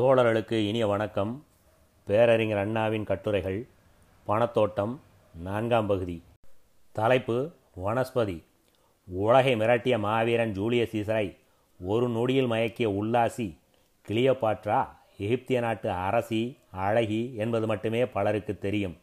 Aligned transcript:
தோழர்களுக்கு 0.00 0.52
இனிய 0.52 0.86
வணக்கம். 0.86 1.44
பேரறிஞர் 2.06 2.58
அண்ணாவின் 2.58 3.04
கட்டுரைகள் 3.04 3.66
பணத்தோட்டம் 4.26 4.96
நான்காம் 5.34 5.86
பகுதி. 5.86 6.22
தலைப்பு 6.92 7.52
வனஸ்பதி. 7.84 8.44
உலகை 9.08 9.54
மிரட்டிய 9.54 9.98
மாவீரன் 9.98 10.52
ஜூலியஸ் 10.52 10.96
சீசரை 10.96 11.36
ஒரு 11.80 12.08
நொடியில் 12.08 12.50
மயக்கிய 12.50 12.86
உல்லாசி 13.00 13.58
கிளியோபாட்ரா 14.08 14.88
எகிப்திய 15.16 15.60
நாட்டு 15.60 15.90
அரசி 15.90 16.58
அழகி 16.70 17.34
என்பது 17.36 17.66
மட்டுமே 17.66 18.06
பலருக்கு 18.06 18.58
தெரியும். 18.58 18.96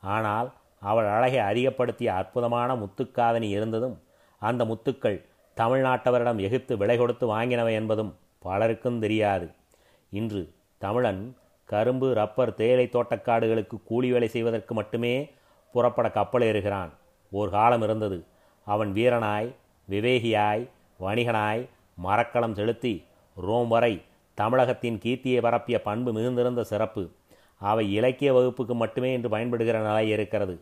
ஆனால் 0.00 0.52
அவள் 0.80 1.06
அழகை 1.06 1.38
அதிகப்படுத்திய 1.38 2.14
அற்புதமான 2.14 2.74
முத்துக்காதனி 2.74 3.48
இருந்ததும் 3.48 4.02
அந்த 4.38 4.64
முத்துக்கள் 4.64 5.24
தமிழ்நாட்டவரிடம் 5.56 6.36
எகிப்து 6.36 6.76
விலை 6.76 6.96
கொடுத்து 6.96 7.36
வாங்கினவை 7.36 7.72
என்பதும் 7.72 8.16
பலருக்கும் 8.38 8.98
தெரியாது. 8.98 9.50
இன்று 10.18 10.42
தமிழன் 10.82 11.22
கரும்பு 11.68 12.08
ரப்பர் 12.14 12.54
தேயிலை 12.54 12.86
தோட்டக்காடுகளுக்கு 12.92 13.76
கூலி 13.84 14.08
வேலை 14.12 14.28
செய்வதற்கு 14.28 14.72
மட்டுமே 14.74 15.14
புறப்பட 15.74 16.06
கப்பல் 16.16 16.44
ஏறுகிறான் 16.48 16.90
ஒரு 17.32 17.50
காலம் 17.50 17.82
இருந்தது. 17.82 18.18
அவன் 18.66 18.90
வீரனாய் 18.92 19.48
விவேகியாய் 19.88 20.62
வணிகனாய் 21.00 21.62
மரக்களம் 22.04 22.56
செலுத்தி 22.58 22.94
ரோம் 23.36 23.68
வரை 23.68 23.94
தமிழகத்தின் 24.38 24.98
கீர்த்தியை 25.04 25.40
பரப்பிய 25.40 25.76
பண்பு 25.82 26.12
மிகுந்திருந்த 26.12 26.64
சிறப்பு. 26.72 27.02
அவை 27.70 27.84
இலக்கிய 27.92 28.30
வகுப்புக்கு 28.32 28.74
மட்டுமே 28.74 29.10
இன்று 29.12 29.28
பயன்படுகிற 29.28 29.78
நிலை 29.88 30.04
இருக்கிறது. 30.10 30.54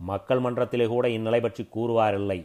மக்கள் 0.00 0.38
மன்றத்திலே 0.38 0.86
கூட 0.86 1.06
இந்நிலை 1.16 1.40
பற்றி 1.40 1.62
கூறுவாரில்லை. 1.76 2.40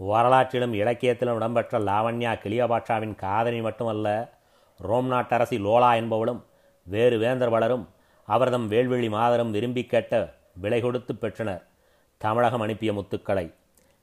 வரலாற்றிலும் 0.00 0.74
இலக்கியத்திலும் 0.80 1.38
இடம்பெற்ற 1.38 1.78
லாவண்யா 1.90 2.34
கிளியபாட்சாவின் 2.42 3.14
காதலி 3.24 3.60
மட்டுமல்ல 3.60 4.08
ரோம் 4.80 5.12
நாட்டரசி 5.12 5.56
லோலா 5.66 5.90
என்பவளும் 6.00 6.44
வேறு 6.86 7.18
வேந்தர் 7.18 7.48
வளரும் 7.48 7.88
அவர்தம் 8.24 8.66
வேள்வெளி 8.68 9.08
மாதரும் 9.08 9.50
விரும்பி 9.50 9.86
கேட்ட 9.86 10.36
விலை 10.54 10.80
கொடுத்து 10.80 11.14
பெற்றனர் 11.14 11.66
தமிழகம் 12.18 12.60
அனுப்பிய 12.60 12.92
முத்துக்களை. 12.92 13.54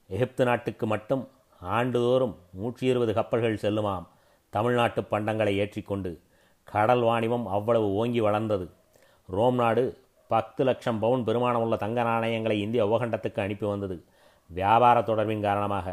எகிப்து 0.07 0.45
நாட்டுக்கு 0.45 0.85
மட்டும் 0.85 1.29
ஆண்டுதோறும் 1.61 2.35
நூற்றி 2.51 2.87
இருபது 2.87 3.13
கப்பல்கள் 3.13 3.61
செல்லுமாம். 3.63 4.05
தமிழ்நாட்டு 4.49 5.01
பண்டங்களை 5.01 5.53
ஏற்றிக்கொண்டு 5.55 6.21
கடல் 6.63 7.01
வாணிபம் 7.01 7.45
அவ்வளவு 7.45 7.93
ஓங்கி 7.93 8.19
வளர்ந்தது. 8.19 8.69
ரோம் 9.29 9.55
நாடு 9.55 9.83
பத்து 10.27 10.63
லட்சம் 10.63 10.99
பவுன் 10.99 11.25
பெருமானமுள்ள 11.25 11.75
தங்க 11.77 12.03
நாணயங்களை 12.03 12.57
இந்திய 12.59 12.85
உபகண்டத்துக்கு 12.85 13.39
அனுப்பி 13.39 13.65
வந்தது. 13.65 14.05
வியாபார 14.49 14.99
தொடர்பின் 14.99 15.41
காரணமாக 15.41 15.87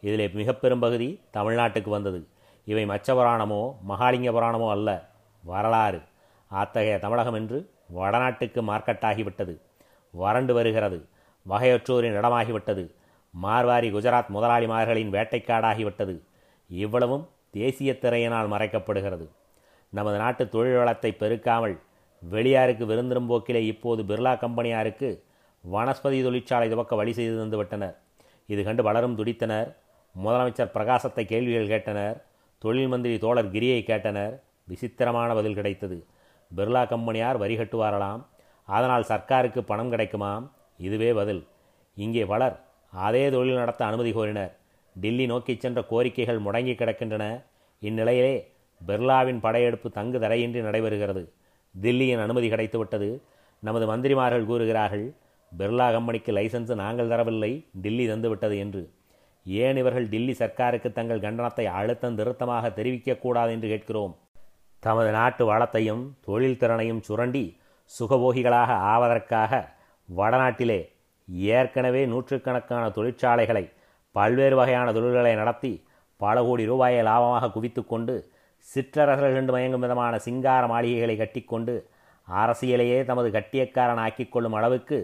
இதிலே 0.00 0.28
மிக 0.28 0.52
பெரும்பகுதி 0.52 1.08
தமிழ்நாட்டுக்கு 1.32 1.88
வந்தது. 1.88 2.20
இவை 2.64 2.84
மச்ச 2.86 3.14
புராணமோ 3.14 3.60
மகாலிங்க 3.88 4.30
புராணமோ 4.32 4.70
அல்ல. 4.70 4.88
வரலாறு. 5.44 6.00
அத்தகைய 6.50 6.98
தமிழகம் 6.98 7.34
என்று 7.34 7.58
வடநாட்டுக்கு 7.94 8.60
மார்க்கெட்டாகிவிட்டது. 8.62 9.54
வறண்டு 10.14 10.54
வருகிறது. 10.54 11.08
வகையற்றோரின் 11.48 12.16
இடமாகிவிட்டது. 12.18 12.84
மார்வாரி 13.42 13.88
குஜராத் 13.90 14.30
முதலாளிமார்களின் 14.34 15.10
வேட்டைக்காடாகிவிட்டது. 15.10 16.14
இவ்வளவும் 16.70 17.28
தேசிய 17.50 17.92
திரையினால் 17.92 18.52
மறைக்கப்படுகிறது. 18.52 19.26
நமது 19.92 20.16
நாட்டு 20.16 20.48
தொழில் 20.48 20.76
வளத்தை 20.76 21.16
பெருக்காமல் 21.20 21.78
வெளியாருக்கு 22.22 22.84
விருந்திரும் 22.86 23.26
போக்கிலே 23.26 23.64
இப்போது 23.64 24.02
பிர்லா 24.02 24.38
கம்பெனியாருக்கு 24.38 25.08
வனஸ்பதி 25.64 26.22
தொழிற்சாலை 26.22 26.68
துவக்க 26.68 26.96
வழி 26.96 27.12
செய்து 27.12 27.36
தந்து 27.36 27.56
விட்டனர் 27.56 27.96
இது 28.46 28.64
கண்டு 28.64 28.82
வளரும் 28.82 29.18
துடித்தனர். 29.18 29.68
முதலமைச்சர் 30.14 30.74
பிரகாசத்தை 30.74 31.24
கேள்விகள் 31.24 31.72
கேட்டனர். 31.72 32.16
தொழில் 32.62 32.88
மந்திரி 32.88 33.18
தோழர் 33.18 33.50
கிரியை 33.50 33.78
கேட்டனர். 33.86 34.34
விசித்திரமான 34.64 35.34
பதில் 35.34 35.54
கிடைத்தது. 35.54 35.96
பிர்லா 36.56 36.82
கம்பெனியார் 36.88 37.38
வரி 37.42 37.54
கட்டுவாரலாம். 37.56 38.20
அதனால் 38.64 39.08
சர்க்காருக்கு 39.08 39.60
பணம் 39.60 39.92
கிடைக்குமாம்? 39.92 40.44
இதுவே 40.78 41.12
பதில். 41.12 41.46
இங்கே 41.94 42.24
பலர் 42.24 42.56
அதே 42.90 43.30
தொழில் 43.30 43.54
நடத்த 43.54 43.84
அனுமதி 43.84 44.12
கோரினர். 44.12 44.52
டில்லி 44.94 45.26
நோக்கிச் 45.26 45.60
சென்ற 45.60 45.84
கோரிக்கைகள் 45.90 46.40
முடங்கி 46.40 46.74
கிடக்கின்றன. 46.74 47.24
இந்நிலையிலே 47.80 48.34
பிர்லாவின் 48.86 49.40
படையெடுப்பு 49.40 49.90
தங்கு 49.90 50.20
தடையின்றி 50.20 50.60
நடைபெறுகிறது. 50.60 51.22
தில்லியின் 51.80 52.22
அனுமதி 52.22 52.50
கிடைத்துவிட்டது. 52.50 53.10
நமது 53.58 53.86
மந்திரிமார்கள் 53.86 54.44
கூறுகிறார்கள் 54.44 55.06
பிர்லா 55.58 55.92
கம்பெனிக்கு 55.92 56.32
லைசன்ஸ் 56.32 56.74
நாங்கள் 56.74 57.08
தரவில்லை. 57.08 57.52
டில்லி 57.72 58.08
தந்துவிட்டது 58.08 58.56
என்று. 58.58 58.82
ஏன் 59.46 59.76
இவர்கள் 59.76 60.08
டில்லி 60.08 60.32
சர்க்காருக்கு 60.32 60.92
தங்கள் 60.92 61.20
கண்டனத்தை 61.20 61.64
அழுத்தம் 61.64 62.16
திருத்தமாக 62.16 62.68
தெரிவிக்கக்கூடாது 62.68 63.50
என்று 63.50 63.68
கேட்கிறோம்? 63.68 64.16
தமது 64.82 65.10
நாட்டு 65.10 65.44
வளத்தையும் 65.46 66.16
தொழில் 66.20 66.56
திறனையும் 66.56 67.00
சுரண்டி 67.00 67.44
சுகபோகிகளாக 67.98 68.70
ஆவதற்காக 68.92 69.52
வடநாட்டிலே 70.08 70.80
ஏற்கனவே 71.50 72.06
நூற்றுக்கணக்கான 72.06 72.90
தொழிற்சாலைகளை 72.90 73.64
பல்வேறு 74.12 74.56
வகையான 74.56 74.92
தொழில்களை 74.92 75.34
நடத்தி 75.34 75.72
பல 76.20 76.44
கோடி 76.44 76.64
ரூபாயை 76.64 77.02
லாபமாக 77.02 77.50
குவித்து 77.50 77.84
கொண்டு 77.84 78.14
சிற்றரசர்கள் 78.68 79.36
என்று 79.36 79.52
மயங்கும் 79.52 79.78
விதமான 79.78 80.18
சிங்கார 80.18 80.66
மாளிகைகளை 80.66 81.16
கட்டிக்கொண்டு 81.16 81.74
அரசியலையே 82.28 83.04
தமது 83.04 83.30
கட்டியக்காரன் 83.30 83.98
ஆக்கிக் 83.98 84.32
கொள்ளும் 84.32 84.52
அளவுக்கு 84.52 84.98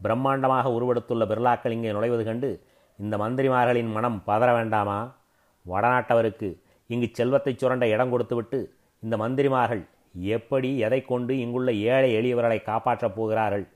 பிரம்மாண்டமாக 0.00 0.72
உருவெடுத்துள்ள 0.72 1.24
பிர்லாக்கள் 1.26 1.70
இங்கே 1.70 1.92
நுழைவது 1.92 2.24
கண்டு 2.24 2.50
இந்த 2.98 3.16
மந்திரிமார்களின் 3.16 3.90
மனம் 3.92 4.22
பதற 4.26 4.52
வேண்டாமா? 4.52 4.98
வடநாட்டவருக்கு 5.66 6.48
இங்கு 6.86 7.08
செல்வத்தை 7.12 7.54
சுரண்ட 7.54 7.88
இடம் 7.88 8.10
கொடுத்துவிட்டு 8.10 8.58
இந்த 9.00 9.16
மந்திரிமார்கள் 9.16 9.82
எப்படி 10.34 10.78
எதை 10.78 11.04
கொண்டு 11.04 11.38
இங்குள்ள 11.38 11.72
ஏழை 11.72 12.10
எளியவர்களை 12.18 12.62
காப்பாற்றப் 12.62 13.16
போகிறார்கள்? 13.16 13.66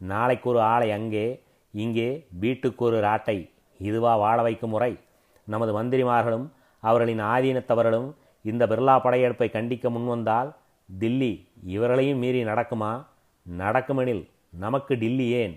நாளைக்கு 0.00 0.50
ஒரு 0.50 0.60
ஆளை 0.60 0.90
அங்கே 0.90 1.26
இங்கே 1.70 2.26
வீட்டுக்கு 2.30 2.84
ஒரு 2.84 3.00
ராட்டை 3.00 3.36
இதுவா 3.80 4.16
வாழ 4.16 4.42
வைக்கும் 4.42 4.70
முறை 4.70 4.92
நமது 5.44 5.82
மந்திரிமார்களும் 5.82 6.46
அவர்களின் 6.82 7.20
ஆதீனத்தவர்களும் 7.20 8.08
இந்த 8.42 8.66
பிர்லா 8.66 8.94
படையெடுப்பை 9.00 9.48
கண்டிக்க 9.50 9.90
முன்வந்தால் 9.90 10.50
தில்லி 10.88 11.32
இவர்களையும் 11.66 12.18
மீறி 12.18 12.44
நடக்குமா? 12.44 13.06
நடக்குமெனில் 13.46 14.24
நமக்கு 14.50 14.98
டில்லி 14.98 15.26
ஏன்? 15.42 15.54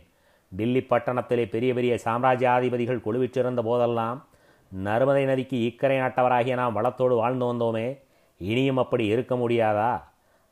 டில்லி 0.52 0.82
பட்டணத்திலே 0.90 1.50
பெரிய 1.50 1.74
பெரிய 1.74 1.98
சாம்ராஜ்யாதிபதிகள் 2.06 3.06
கொழுவிற்றிருந்த 3.06 3.62
போதெல்லாம் 3.64 4.28
நர்மதை 4.72 5.24
நதிக்கு 5.26 5.58
இக்கரை 5.66 5.98
நாட்டவராகிய 5.98 6.54
நாம் 6.54 6.76
வளத்தோடு 6.76 7.16
வாழ்ந்து 7.16 7.46
வந்தோமே 7.46 8.00
இனியும் 8.38 8.78
அப்படி 8.78 9.06
இருக்க 9.06 9.36
முடியாதா? 9.36 10.04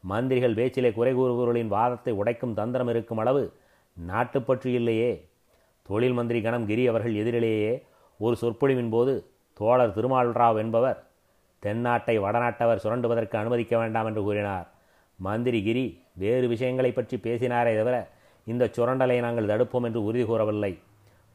மந்திரிகள் 0.04 0.54
பேச்சிலே 0.54 0.92
குறை 0.92 1.14
கூறுபவர்களின் 1.14 1.68
வாதத்தை 1.68 2.14
உடைக்கும் 2.14 2.54
தந்திரம் 2.54 2.88
இருக்கும் 2.88 3.18
அளவு 3.18 3.54
நாட்டுப்பற்று 3.98 4.74
இல்லையே. 4.74 5.12
தொழில் 5.82 6.14
மந்திரி 6.14 6.42
கணம் 6.42 6.66
கிரி 6.66 6.88
அவர்கள் 6.88 7.16
எதிரிலேயே 7.16 7.84
ஒரு 8.18 8.36
சொற்பொழிவின் 8.42 8.90
போது 8.90 9.14
தோழர் 9.54 9.96
திருமால்ராவ் 9.98 10.58
என்பவர் 10.58 11.04
தென்னாட்டை 11.64 12.16
வடநாட்டவர் 12.20 12.84
சுரண்டுவதற்கு 12.84 13.36
அனுமதிக்க 13.36 13.78
வேண்டாம் 13.78 14.06
என்று 14.06 14.22
கூறினார். 14.22 14.68
மந்திரி 15.20 15.64
கிரி 15.64 15.86
வேறு 16.14 16.48
விஷயங்களை 16.48 16.92
பற்றி 16.92 17.18
பேசினாரே 17.18 17.74
தவிர 17.78 17.96
இந்த 18.46 18.72
சுரண்டலை 18.78 19.20
நாங்கள் 19.20 19.46
தடுப்போம் 19.46 19.84
என்று 19.84 20.04
உறுதி 20.04 20.26
கூறவில்லை. 20.26 20.80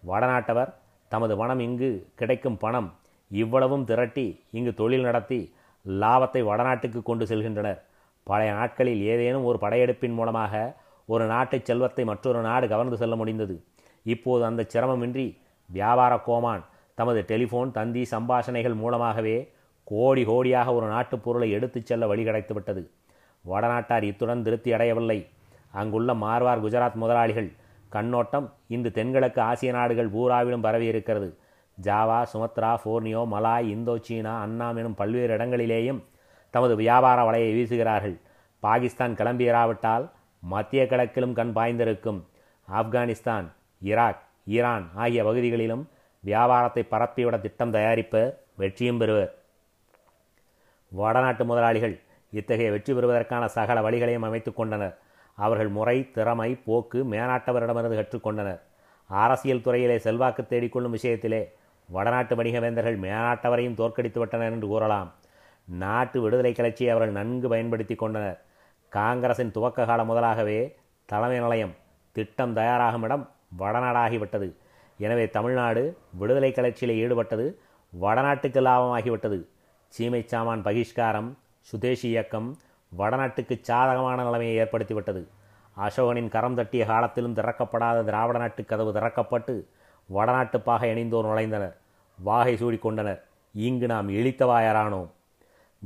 வடநாட்டவர் 0.09 0.75
தமது 1.09 1.37
பணம் 1.37 1.61
இங்கு 1.61 2.07
கிடைக்கும் 2.15 2.57
பணம் 2.57 2.95
இவ்வளவும் 3.31 3.85
திரட்டி 3.85 4.45
இங்கு 4.51 4.75
தொழில் 4.75 5.03
நடத்தி 5.03 5.55
லாபத்தை 5.87 6.43
வடநாட்டுக்கு 6.43 7.03
கொண்டு 7.03 7.25
செல்கின்றனர். 7.25 7.81
பழைய 8.23 8.53
நாட்களில் 8.53 9.03
ஏதேனும் 9.03 9.45
ஒரு 9.45 9.59
படையெடுப்பின் 9.61 10.15
மூலமாக 10.15 10.75
ஒரு 11.07 11.27
நாட்டு 11.27 11.61
செல்வத்தை 11.63 12.05
மற்றொரு 12.05 12.41
நாடு 12.41 12.69
கவர்ந்து 12.69 12.97
செல்ல 12.97 13.17
முடிந்தது. 13.17 13.63
இப்போது 14.03 14.45
அந்த 14.45 14.67
சிரமமின்றி 14.73 15.39
வியாபார 15.67 16.19
கோமான் 16.19 16.65
தமது 16.95 17.25
டெலிஃபோன் 17.29 17.71
தந்தி 17.71 18.07
சம்பாஷணைகள் 18.11 18.75
மூலமாகவே 18.75 19.53
கோடி 19.85 20.25
கோடியாக 20.25 20.75
ஒரு 20.75 20.87
நாட்டுப் 20.87 21.25
பொருளை 21.25 21.51
எடுத்துச் 21.51 21.87
செல்ல 21.87 22.07
வழி 22.07 22.25
கிடைத்துவிட்டது. 22.25 22.87
வடநாட்டார் 23.51 24.03
இத்துடன் 24.03 24.43
திருப்தி 24.43 24.73
அடையவில்லை. 24.73 25.29
அங்குள்ள 25.75 26.15
மார்வார் 26.25 26.63
குஜராத் 26.65 27.01
முதலாளிகள். 27.03 27.51
கண்ணோட்டம் 27.95 28.47
இந்த 28.75 28.93
தென்கிழக்கு 28.97 29.41
ஆசிய 29.41 29.71
நாடுகள் 29.73 30.11
பூராவிலும் 30.15 30.65
பரவியிருக்கிறது 30.67 31.29
Java 31.79 32.19
Sumatra 32.33 32.71
Borneo 32.85 33.23
Malay 33.35 33.69
Indochina 34.07 34.33
Annam 34.47 34.79
எனும் 34.81 34.97
பல்வேறு 35.01 35.33
இடங்களிலேயும் 35.37 36.01
தமது 36.55 36.75
வியாபார 36.77 37.19
வலையை 37.29 37.51
வீசுகிறார்கள். 37.57 38.17
பாகிஸ்தான் 38.63 39.15
கிளம்பியராவிட்டால் 39.21 40.05
மத்திய 40.43 40.83
கிழக்கிலும் 40.91 41.35
கண் 41.39 41.55
பாய்ந்திருக்கும். 41.57 42.21
ஆப்கானிஸ்தான் 42.69 43.47
ஈராக் 43.83 44.21
ஈரான் 44.57 44.87
ஆகிய 44.95 45.21
பகுதிகளிலும் 45.25 45.85
வியாபாரத்தை 46.25 46.83
பரப்பிவிட 46.91 47.37
திட்டம் 47.41 47.75
தயாரிப்பு 47.77 48.23
வெற்றியும் 48.61 48.99
பெறுவர். 48.99 49.31
வடநாட்டு 50.93 51.45
முதலாளிகள் 51.45 51.95
இத்தகைய 52.33 52.71
வெற்றி 52.71 52.93
பெறுவதற்கான 52.95 53.45
சகல 53.57 53.81
வழிகளையும் 53.87 54.27
அமைத்து 54.29 54.51
கொண்டனர். 54.55 54.95
அவர்கள் 55.45 55.71
முறை 55.77 55.97
திறமை 56.17 56.51
போக்கு 56.67 56.99
மேனாட்டவரிடமிருந்து 57.13 57.99
கற்றுக்கொண்டனர். 58.01 58.61
அரசியல் 59.11 59.65
துறையிலே 59.67 59.97
செல்வாக்கு 60.07 60.43
தேடிக்கொள்ளும் 60.51 60.97
விஷயத்திலே 60.97 61.43
வடநாட்டு 61.89 62.35
வணிக 62.39 62.57
வேந்தர்கள் 62.65 62.99
மேனாட்டவரையும் 63.05 63.79
தோற்கடித்து 63.81 64.19
விட்டனர் 64.23 64.55
என்று 64.57 64.69
கூறலாம். 64.73 65.09
நாட்டு 65.69 66.19
விடுதலை 66.25 66.53
கிளர்ச்சியை 66.59 66.91
அவர்கள் 66.93 67.17
நன்கு 67.19 67.47
பயன்படுத்தி 67.53 67.95
கொண்டனர். 68.03 68.39
காங்கிரசின் 68.93 69.55
துவக்க 69.57 69.85
காலம் 69.91 70.11
முதலாகவே 70.11 70.59
தலைமை 71.09 71.39
நிலையம் 71.45 71.75
திட்டம் 72.17 72.55
தயாராகும் 72.59 73.05
இடம் 73.07 73.25
வடநாடாகிவிட்டது. 73.61 74.49
எனவே 75.05 75.25
தமிழ்நாடு 75.37 75.83
விடுதலை 76.21 76.51
கிளர்ச்சியில் 76.57 76.99
ஈடுபட்டது 77.03 77.47
வடநாட்டுக்கு 77.93 78.61
லாபமாகிவிட்டது. 78.67 79.39
சீமை 79.95 80.23
சாமான் 80.33 80.65
பகிஷ்காரம் 80.67 81.31
சுதேசி 81.69 82.07
இயக்கம் 82.13 82.49
வடநாட்டுக்கு 82.99 83.59
சாதகமான 83.61 84.25
நிலைமையை 84.25 84.65
ஏற்படுத்திவிட்டது. 84.65 85.27
அசோகனின் 85.77 86.29
கரம் 86.29 86.55
தட்டிய 86.55 86.85
காலத்திலும் 86.85 87.37
திறக்கப்படாத 87.37 88.05
திராவிட 88.05 88.39
நாட்டு 88.39 88.65
கதவு 88.65 88.93
திறக்கப்பட்டு 88.93 89.65
வடநாட்டு 90.07 90.61
பாக 90.61 90.87
இணைந்தோர் 90.87 91.27
நுழைந்தனர். 91.27 91.77
வாகை 92.19 92.55
சூடிக்கொண்டனர். 92.55 93.21
இங்கு 93.53 93.87
நாம் 93.87 94.09
இழித்தவாயரானோம். 94.09 95.09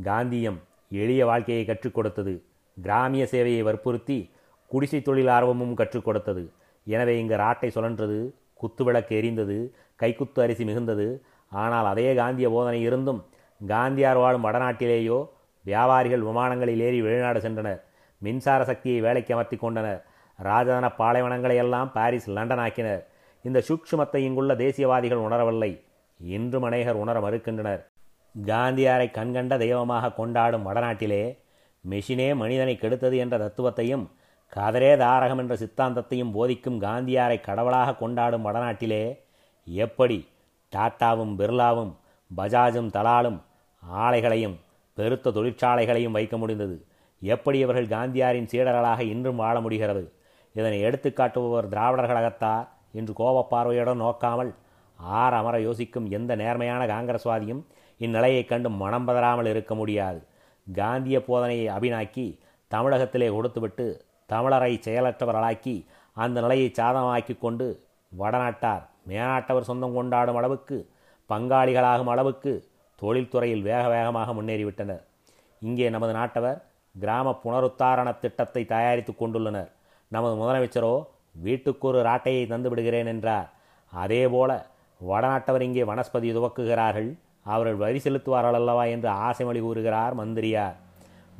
காந்தியம் 0.02 0.62
எளிய 0.88 1.26
வாழ்க்கையை 1.26 1.64
கற்றுக் 1.64 1.94
கொடுத்தது. 1.94 2.44
கிராமிய 2.82 3.26
சேவையை 3.30 3.62
வற்புறுத்தி 3.62 4.30
குடிசை 4.66 5.02
தொழில் 5.02 5.28
ஆர்வமும் 5.28 5.74
கற்றுக் 5.74 6.04
கொடுத்தது. 6.04 6.52
எனவே 6.84 7.20
இங்கு 7.20 7.36
ராட்டை 7.36 7.68
சுழன்றது 7.74 8.18
குத்துவிளக்கு 8.62 9.14
எரிந்தது 9.20 9.70
கைக்குத்து 9.96 10.42
அரிசி 10.42 10.64
மிகுந்தது. 10.64 11.20
ஆனால் 11.50 11.86
அதே 11.86 12.14
காந்திய 12.14 12.50
போதனை 12.50 12.80
இருந்தும் 12.80 13.24
காந்தியார் 13.66 14.16
வாழும் 14.16 14.44
வடநாட்டிலேயோ 14.44 15.28
வியாபாரிகள் 15.64 16.26
விமானங்களில் 16.28 16.82
ஏறி 16.86 17.02
வெளிநாடு 17.02 17.40
சென்றனர். 17.40 17.80
மின்சார 18.22 18.64
சக்தியை 18.64 19.00
வேலைக்கு 19.00 19.34
அமர்த்தி 19.34 19.56
கொண்டனர். 19.56 20.00
ராஜதன 20.38 20.86
பாலைவனங்களை 20.96 21.56
எல்லாம் 21.56 21.92
பாரிஸ் 21.92 22.28
லண்டன் 22.28 22.58
ஆக்கினர். 22.58 23.02
இந்த 23.44 23.62
சுக்ஷுமத்தை 23.68 24.20
இங்குள்ள 24.28 24.54
தேசியவாதிகள் 24.54 25.24
உணரவில்லை. 25.26 25.72
இன்றும் 26.20 26.62
அநேகர் 26.62 26.94
உணர 26.94 27.20
மறுக்கின்றனர். 27.20 27.82
காந்தியாரை 28.46 29.10
கண்கண்ட 29.10 29.56
தெய்வமாக 29.58 30.12
கொண்டாடும் 30.12 30.66
வடநாட்டிலே 30.68 31.38
மெஷினே 31.84 32.28
மனிதனை 32.34 32.74
கெடுத்தது 32.76 33.16
என்ற 33.16 33.38
தத்துவத்தையும் 33.38 34.04
கதரே 34.52 34.90
தாரகம் 34.96 35.38
என்ற 35.38 35.54
சித்தாந்தத்தையும் 35.54 36.32
போதிக்கும் 36.32 36.80
காந்தியாரை 36.80 37.40
கடவுளாக 37.40 37.96
கொண்டாடும் 37.96 38.46
வடநாட்டிலே 38.46 39.02
எப்படி 39.66 40.18
டாட்டாவும் 40.72 41.34
பிர்லாவும் 41.38 41.92
பஜாஜும் 42.36 42.90
தலாலும் 42.90 43.38
ஆலைகளையும் 43.88 44.56
பெருத்த 44.94 45.30
தொழிற்சாலைகளையும் 45.30 46.16
வைக்க 46.16 46.36
முடிந்தது. 46.36 46.86
எப்படி 47.22 47.58
இவர்கள் 47.58 47.86
காந்தியாரின் 47.86 48.48
சீடர்களாக 48.52 49.00
இன்றும் 49.00 49.36
வாழ 49.36 49.60
முடிகிறது? 49.60 50.12
இதனை 50.54 50.84
எடுத்துக்காட்டுபவர் 50.84 51.68
திராவிடர் 51.68 52.10
கழகத்தார் 52.10 52.68
என்று 52.92 53.12
கோபப்பார்வையுடன் 53.18 54.02
நோக்காமல் 54.04 54.54
ஆர் 54.96 55.34
அமர 55.34 55.60
யோசிக்கும் 55.60 56.10
எந்த 56.10 56.34
நேர்மையான 56.34 56.86
காங்கிரஸ்வாதியும் 56.86 57.62
இந்நிலையைக் 58.00 58.48
கண்டு 58.48 58.70
மனம் 58.70 59.08
பதறாமல் 59.08 59.46
இருக்க 59.46 59.74
முடியாது. 59.74 60.26
காந்திய 60.72 61.18
போதனையை 61.18 61.66
அபினாக்கி 61.68 62.38
தமிழகத்திலே 62.68 63.28
கொடுத்துவிட்டு 63.28 64.04
தமிழரை 64.28 64.72
செயலற்றவர்களாக்கி 64.86 65.86
அந்த 66.12 66.40
நிலையை 66.40 66.72
சாதகமாக்கி 66.80 67.38
கொண்டு 67.38 67.66
வடநாட்டார் 68.18 68.84
மேநாட்டவர் 69.08 69.68
சொந்தம் 69.70 69.94
கொண்டாடும் 69.94 70.36
அளவுக்கு 70.36 70.90
பங்காளிகளாகும் 71.28 72.12
அளவுக்கு 72.14 72.52
தொழில்துறையில் 73.02 73.66
வேக 73.70 73.82
வேகமாக 73.94 74.32
முன்னேறிவிட்டனர் 74.38 75.02
இங்கே 75.62 75.86
நமது 75.94 76.12
நாட்டவர் 76.18 76.58
கிராம 76.94 77.28
புனருத்தாரண 77.42 78.08
திட்டத்தை 78.22 78.62
தயாரித்து 78.72 79.12
கொண்டுள்ளனர். 79.12 79.70
நமது 80.12 80.34
முதலமைச்சரோ 80.40 80.94
வீட்டுக்கு 81.44 81.84
ஒரு 81.90 82.00
ராட்டையை 82.08 82.42
தந்து 82.52 82.68
விடுகிறேன் 82.70 83.10
என்றார். 83.12 83.48
அதேபோல 83.92 84.50
வடநாட்டவர் 85.00 85.64
இங்கே 85.68 85.84
வனஸ்பதி 85.90 86.28
துவக்குகிறார்கள். 86.36 87.08
அவர்கள் 87.46 87.78
வரி 87.84 88.00
செலுத்துவார்கள் 88.04 88.58
அல்லவா 88.58 88.84
என்று 88.94 89.08
ஆசைமொழி 89.28 89.60
கூறுகிறார் 89.64 90.14
மந்திரியார். 90.20 90.76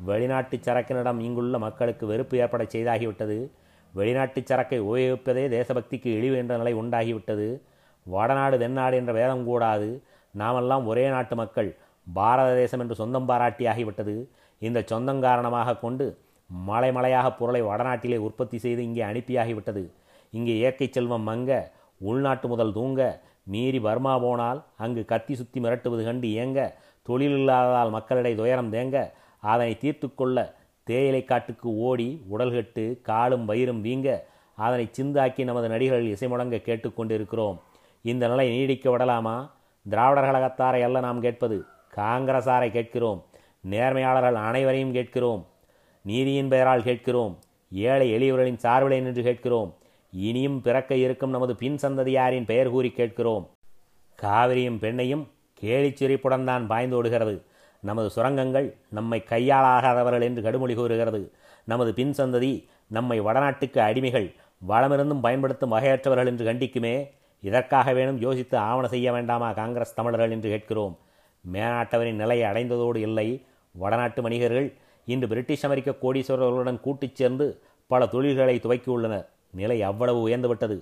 வெளிநாட்டு 0.07 0.55
சரக்கினிடம் 0.65 1.19
இங்குள்ள 1.27 1.57
மக்களுக்கு 1.65 2.05
வெறுப்பு 2.11 2.35
ஏற்பட 2.43 2.63
செய்தாகிவிட்டது. 2.73 3.37
வெளிநாட்டு 3.93 4.39
சரக்கை 4.49 4.79
உபயோகிப்பதே 4.87 5.45
தேசபக்திக்கு 5.55 6.09
இழிவு 6.17 6.35
என்ற 6.41 6.53
நிலை 6.61 6.73
உண்டாகிவிட்டது. 6.81 7.47
வடநாடு 8.05 8.55
தென்னாடு 8.63 8.95
என்ற 9.01 9.11
வேதம் 9.19 9.45
கூடாது. 9.49 9.89
நாமெல்லாம் 10.41 10.83
ஒரே 10.91 11.05
நாட்டு 11.15 11.35
மக்கள் 11.41 11.69
பாரத 12.07 12.49
தேசம் 12.61 12.81
என்று 12.83 12.95
சொந்தம் 13.01 13.27
பாராட்டியாகிவிட்டது. 13.29 14.15
இந்த 14.61 14.79
சொந்தம் 14.91 15.21
காரணமாக 15.25 15.77
கொண்டு 15.83 16.05
மலை 16.49 16.89
மலையாக 16.95 17.27
பொருளை 17.39 17.61
வடநாட்டிலே 17.69 18.17
உற்பத்தி 18.27 18.57
செய்து 18.65 18.81
இங்கே 18.87 19.03
அனுப்பியாகிவிட்டது. 19.11 19.83
இங்கே 20.33 20.53
இயற்கை 20.61 20.87
செல்வம் 20.87 21.25
மங்க 21.29 21.51
உள்நாட்டு 22.01 22.47
முதல் 22.53 22.75
தூங்க 22.77 23.01
மீறி 23.53 23.79
பர்மா 23.85 24.13
போனால் 24.23 24.59
அங்கு 24.83 25.01
கத்தி 25.11 25.33
சுத்தி 25.39 25.59
மிரட்டுவது 25.63 26.03
கண்டு 26.05 26.27
இயங்க 26.35 26.59
தொழில் 27.05 27.35
இல்லாததால் 27.39 27.91
மக்களிடையே 27.95 28.37
துயரம் 28.39 28.71
தேங்க 28.75 28.97
அதனை 29.43 29.73
தீர்த்து 29.83 30.07
கொள்ள 30.11 30.37
தேயிலை 30.87 31.21
காட்டுக்கு 31.23 31.69
ஓடி 31.87 32.07
உடல்கட்டு 32.33 32.83
காலும் 33.09 33.45
வயிறும் 33.49 33.81
வீங்க 33.85 34.09
அதனை 34.57 34.85
சிந்தாக்கி 34.97 35.43
நமது 35.49 35.67
நடிகர்கள் 35.73 36.13
இசை 36.15 36.27
முழங்க 36.31 36.57
கேட்டுக்கொண்டிருக்கிறோம் 36.67 37.57
இந்த 38.05 38.23
நிலை 38.31 38.45
நீடிக்க 38.55 38.85
விடலாமா? 38.91 39.35
திராவிடர் 39.89 40.23
கழகத்தாரை 40.23 40.81
அல்ல 40.83 40.99
நாம் 40.99 41.21
கேட்பது. 41.21 41.65
காங்கிரசாரை 41.95 42.71
கேட்கிறோம். 42.71 43.25
நேர்மையாளர்கள் 43.69 44.33
அனைவரையும் 44.33 44.91
கேட்கிறோம். 44.91 45.47
நீதியின் 46.01 46.49
பெயரால் 46.49 46.83
கேட்கிறோம். 46.83 47.39
ஏழை 47.71 48.07
எளியவர்களின் 48.11 48.63
சார்பிலை 48.63 49.01
நின்று 49.01 49.23
கேட்கிறோம். 49.23 49.75
இனியும் 50.11 50.61
பிறக்க 50.61 50.95
இருக்கும் 50.95 51.29
நமது 51.29 51.55
பின் 51.55 51.75
சந்ததியாரின் 51.75 52.45
பெயர் 52.45 52.69
கூறி 52.69 52.91
கேட்கிறோம். 52.91 53.49
காவிரியும் 54.21 54.79
பெண்ணையும் 54.79 55.27
கேலிச்சிரிப்புடன் 55.61 56.43
தான் 56.43 56.69
பாய்ந்தோடுகிறது 56.69 57.41
நமது 57.81 58.09
சுரங்கங்கள் 58.09 58.75
நம்மை 58.89 59.23
கையாளாகாதவர்கள் 59.29 60.21
என்று 60.21 60.41
கடுமொழி 60.41 60.75
கூறுகிறது. 60.75 61.31
நமது 61.63 61.93
பின் 61.93 62.11
சந்ததி 62.11 62.65
நம்மை 62.87 63.21
வடநாட்டுக்கு 63.21 63.79
அடிமைகள் 63.79 64.35
வளமிருந்தும் 64.69 65.21
பயன்படுத்தும் 65.21 65.71
வகையற்றவர்கள் 65.71 66.25
என்று 66.25 66.53
கண்டிக்குமே. 66.53 66.95
இதற்காக 67.45 67.93
வேணும் 67.93 68.19
யோசித்து 68.19 68.57
ஆவண 68.69 68.85
செய்ய 68.87 69.11
வேண்டாமா 69.11 69.49
காங்கிரஸ் 69.51 69.97
தமிழர்கள் 69.97 70.31
என்று 70.31 70.49
கேட்கிறோம். 70.49 70.97
மேனாட்டவரின் 71.51 72.21
நிலையை 72.21 72.45
அடைந்ததோடு 72.51 72.97
இல்லை. 73.07 73.27
வடநாட்டு 73.71 74.21
வணிகர்கள் 74.21 74.67
இன்று 75.05 75.27
பிரிட்டிஷ் 75.27 75.65
அமெரிக்க 75.65 75.95
கோடீஸ்வரர்களுடன் 76.03 76.79
கூட்டிச் 76.79 77.15
சேர்ந்து 77.15 77.47
பல 77.87 78.05
தொழில்களை 78.05 78.55
துவக்கியுள்ளனர். 78.63 79.25
நிலை 79.51 79.77
அவ்வளவு 79.81 80.19
உயர்ந்துவிட்டது. 80.27 80.77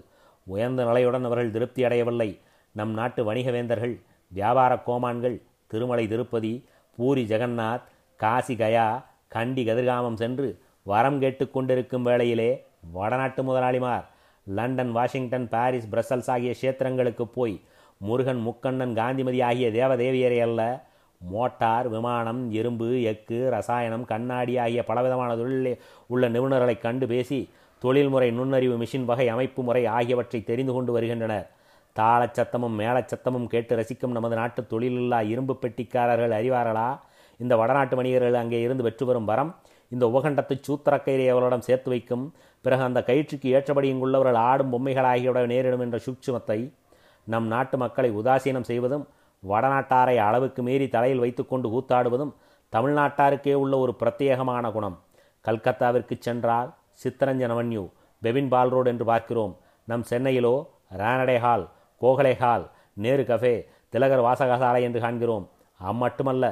உயர்ந்த 0.48 0.86
நிலையுடன் 0.86 1.24
அவர்கள் 1.24 1.51
திருப்தி 1.51 1.83
அடையவில்லை. 1.83 2.30
நம் 2.71 2.94
நாட்டு 2.94 3.24
வணிக 3.24 3.51
வேந்தர்கள் 3.51 3.95
வியாபார 4.27 4.75
கோமான்கள் 4.88 5.42
திருமலை 5.68 6.07
திருப்பதி 6.07 6.54
பூரி 6.98 7.24
ஜெகநாத் 7.24 7.86
காசி 8.16 8.56
கயா 8.56 8.88
கண்டி 9.27 9.66
கதிர்காமம் 9.66 10.13
சென்று 10.13 10.48
வரம் 10.83 11.19
கேட்டு 11.19 11.52
கொண்டிருக்கும் 11.52 12.04
வேளையிலே 12.04 12.49
வடநாட்டு 12.94 13.42
முதலாளிமார் 13.44 14.06
லண்டன் 14.47 14.92
வாஷிங்டன் 14.92 15.47
பாரிஸ் 15.47 15.90
பிரசல்ஸ் 15.92 16.30
ஆகிய 16.31 16.52
கஷேத்திரங்களுக்கு 16.52 17.26
போய் 17.35 17.62
முருகன் 17.97 18.42
முக்கண்ணன் 18.47 18.94
காந்திமதி 18.94 19.42
ஆகிய 19.42 19.69
தேவதேவியரை 19.69 20.40
அல்ல 20.42 20.62
மோட்டார் 21.21 21.88
விமானம் 21.90 22.52
இரும்பு 22.52 22.88
எக்கு 23.12 23.50
ரசாயனம் 23.50 24.06
கண்ணாடி 24.06 24.57
ஆகிய 24.57 24.83
பலவிதமான 24.83 25.35
தொழிலில் 25.35 25.81
உள்ள 26.07 26.30
நிபுணர்களை 26.30 26.80
கண்டு 26.80 27.07
பேசி 27.07 27.50
தொழில்முறை 27.81 28.31
நுண்ணறிவு 28.31 28.76
மிஷின் 28.78 29.06
வகை 29.06 29.28
அமைப்பு 29.28 29.64
முறை 29.64 29.85
ஆகியவற்றை 29.85 30.44
தெரிந்து 30.44 30.73
கொண்டு 30.73 30.92
வருகின்றனர். 30.92 31.47
தாளச்சத்தமும் 31.95 32.78
மேலச்சத்தமும் 32.80 33.47
கேட்டு 33.47 33.76
ரசிக்கும் 33.76 34.16
நமது 34.18 34.35
நாட்டு 34.35 34.62
தொழிலில்லா 34.69 35.19
இரும்பு 35.28 35.59
பெட்டிக்காரர்கள் 35.62 36.35
அறிவார்களா? 36.40 37.00
இந்த 37.40 37.56
வடநாட்டு 37.56 37.95
வணிகர்கள் 37.95 38.33
அங்கே 38.33 38.62
இருந்து 38.62 38.83
பெற்று 38.83 39.06
வரும் 39.06 39.26
வரம் 39.26 39.52
இந்த 39.94 40.04
உபகண்டத்தை 40.12 40.56
சூத்திரக்கயிறை 40.68 41.26
அவர்களிடம் 41.31 41.66
சேர்த்து 41.68 41.90
வைக்கும். 41.94 42.26
பிறகு 42.66 42.83
அந்த 42.90 43.00
கயிற்றுக்கு 43.09 43.47
ஏற்றபடி 43.57 43.88
இங்குள்ளவர்கள் 43.94 44.40
ஆடும் 44.50 44.71
பொம்மைகளாகியோட 44.73 45.40
நேரிடும் 45.54 45.83
என்ற 45.85 45.97
சூட்சுமத்தை 46.06 46.59
நம் 47.28 47.47
நாட்டு 47.54 47.76
மக்களை 47.83 48.09
உதாசீனம் 48.19 48.69
செய்வதும் 48.69 49.04
வடநாட்டாரை 49.44 50.16
அளவுக்கு 50.28 50.62
மீறி 50.68 50.88
தலையில் 50.95 51.21
வைத்துக்கொண்டு 51.23 51.68
கூத்தாடுவதும் 51.73 52.33
தமிழ்நாட்டாருக்கே 52.73 53.54
உள்ள 53.64 53.73
ஒரு 53.83 53.94
பிரத்யேகமான 54.02 54.66
குணம். 54.76 54.95
கல்கத்தாவிற்கு 55.45 56.16
சென்றால் 56.28 56.69
சித்தரஞ்சன் 57.02 57.54
அவன்யூ 57.56 57.83
பெபின் 58.21 58.50
பால் 58.54 58.71
ரோடு 58.73 58.90
என்று 58.94 59.06
பார்க்கிறோம். 59.12 59.54
நம் 59.88 60.06
சென்னையிலோ 60.12 60.56
Ranade 61.00 61.38
hall 61.45 61.66
Gokhale 62.02 62.33
hall 62.42 62.66
Nehru 63.04 63.23
cafe 63.30 63.54
Tilak 63.94 64.26
வாசகசாலை 64.28 64.81
என்று 64.88 65.00
காண்கிறோம். 65.06 65.45
அம்மட்டுமல்ல 65.80 66.45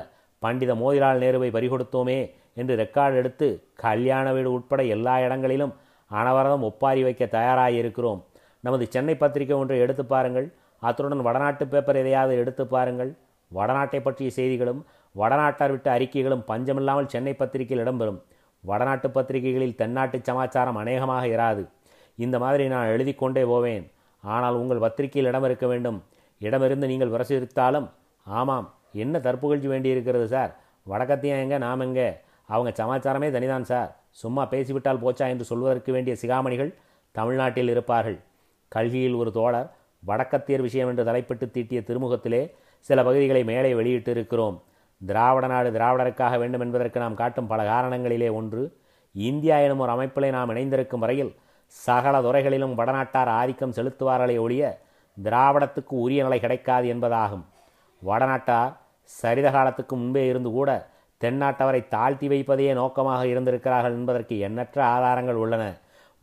பண்டித 0.43 0.71
மோதிலால் 0.81 1.21
நேருவை 1.23 1.49
பறிகொடுத்தோமே 1.55 2.19
என்று 2.57 2.73
ரெக்கார்டு 2.81 3.15
எடுத்து 3.21 3.47
கல்யாண 3.83 4.27
வீடு 4.35 4.49
உட்பட 4.57 4.81
எல்லா 4.95 5.15
இடங்களிலும் 5.25 5.73
அனவரதம் 6.11 6.65
ஒப்பாரி 6.69 7.01
வைக்க 7.07 7.25
தயாராகியிருக்கிறோம் 7.37 8.21
நமது 8.65 8.85
சென்னை 8.93 9.15
பத்திரிகை 9.21 9.55
ஒன்றை 9.59 9.77
எடுத்து 9.83 10.03
பாருங்கள். 10.05 10.47
அத்துடன் 10.81 11.25
வடநாட்டு 11.27 11.65
பேப்பர் 11.71 11.99
எதையாவது 12.01 12.33
எடுத்து 12.41 12.63
பாருங்கள். 12.73 13.11
வடநாட்டை 13.51 13.99
பற்றிய 14.07 14.29
செய்திகளும் 14.37 14.81
வடநாட்டார் 15.15 15.73
விட்ட 15.75 15.87
அறிக்கைகளும் 15.95 16.43
பஞ்சமில்லாமல் 16.49 17.09
சென்னை 17.13 17.33
பத்திரிகையில் 17.39 17.83
இடம்பெறும். 17.83 18.19
வடநாட்டு 18.63 19.07
பத்திரிகைகளில் 19.15 19.77
தென்னாட்டு 19.81 20.17
சமாச்சாரம் 20.29 20.79
அநேகமாக 20.81 21.23
இராது. 21.35 21.63
இந்த 22.17 22.35
மாதிரி 22.43 22.63
நான் 22.73 22.91
எழுதி 22.93 23.13
கொண்டே 23.21 23.43
போவேன். 23.51 23.85
ஆனால் 24.23 24.59
உங்கள் 24.61 24.83
பத்திரிகையில் 24.85 25.29
இடம் 25.31 25.47
இருக்க 25.49 25.65
வேண்டும். 25.71 25.99
இடமிருந்து 26.41 26.87
நீங்கள் 26.91 27.13
விரசித்தாலும் 27.13 27.87
ஆமாம் 28.27 28.67
என்ன 29.03 29.15
தற்புகழ்ச்சி 29.25 29.67
வேண்டியிருக்கிறது 29.73 30.27
சார்? 30.35 30.51
வடக்கத்தையும் 30.85 31.41
எங்கே? 31.43 31.57
நாம் 31.65 31.83
எங்கே? 31.87 32.07
அவங்க 32.53 32.71
சமாச்சாரமே 32.79 33.27
தனிதான் 33.35 33.69
சார். 33.71 33.91
சும்மா 34.21 34.45
பேசிவிட்டால் 34.45 35.03
போச்சா 35.03 35.25
என்று 35.33 35.45
சொல்வதற்கு 35.51 35.91
வேண்டிய 35.91 36.13
சிகாமணிகள் 36.21 36.71
தமிழ்நாட்டில் 37.15 37.71
இருப்பார்கள். 37.73 38.17
கல்வியில் 38.71 39.19
ஒரு 39.21 39.31
தோழர் 39.31 39.69
வடக்கத்தியர் 40.03 40.65
விஷயம் 40.67 40.89
என்று 40.91 41.03
தலைப்பிட்டு 41.03 41.45
தீட்டிய 41.51 41.79
திருமுகத்திலே 41.87 42.41
சில 42.79 42.99
பகுதிகளை 43.03 43.41
மேலே 43.43 43.71
வெளியிட்டு 43.73 44.11
இருக்கிறோம் 44.11 44.57
திராவிட 45.01 45.45
நாடு 45.47 45.69
திராவிடருக்காக 45.71 46.35
வேண்டும் 46.37 46.59
என்பதற்கு 46.59 46.97
நாம் 46.99 47.19
காட்டும் 47.21 47.49
பல 47.51 47.61
காரணங்களிலே 47.71 48.29
ஒன்று 48.33 48.63
இந்தியா 49.15 49.55
எனும் 49.65 49.79
ஒரு 49.79 49.91
அமைப்பிலே 49.91 50.29
நாம் 50.29 50.49
இணைந்திருக்கும் 50.49 51.03
வரையில் 51.03 51.31
சகல 51.65 52.15
துறைகளிலும் 52.21 52.77
வடநாட்டார் 52.77 53.31
ஆதிக்கம் 53.39 53.75
செலுத்துவார்களே 53.77 54.35
ஒழிய 54.39 54.63
திராவிடத்துக்கு 55.17 55.93
உரிய 56.03 56.23
நிலை 56.23 56.39
கிடைக்காது 56.39 56.87
என்பதாகும். 56.93 57.43
வடநாட்டார் 58.01 58.71
சரித 59.09 59.47
காலத்துக்கு 59.51 59.95
முன்பே 59.95 60.23
இருந்து 60.27 60.49
கூட 60.49 60.69
தென்னாட்டவரை 61.21 61.87
தாழ்த்தி 61.87 62.27
வைப்பதையே 62.27 62.73
நோக்கமாக 62.73 63.27
இருந்திருக்கிறார்கள் 63.27 63.91
என்பதற்கு 63.91 64.39
எண்ணற்ற 64.39 64.85
ஆதாரங்கள் 64.85 65.39
உள்ளன. 65.43 65.63